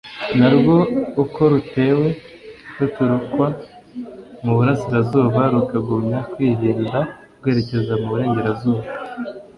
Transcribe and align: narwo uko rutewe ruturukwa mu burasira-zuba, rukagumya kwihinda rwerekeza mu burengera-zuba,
narwo 0.39 0.77
uko 1.23 1.41
rutewe 1.51 2.07
ruturukwa 2.79 3.45
mu 4.43 4.51
burasira-zuba, 4.57 5.41
rukagumya 5.53 6.19
kwihinda 6.31 6.99
rwerekeza 7.37 7.93
mu 8.01 8.07
burengera-zuba, 8.11 8.83